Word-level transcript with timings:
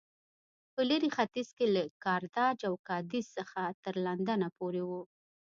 په 0.73 0.81
لېرې 0.89 1.09
ختیځ 1.17 1.49
کې 1.57 1.65
له 1.75 1.83
کارتاج 2.05 2.57
او 2.69 2.75
کادېس 2.87 3.25
څخه 3.37 3.61
تر 3.83 3.95
لندنه 4.05 4.47
پورې 4.57 4.83
و 4.89 4.91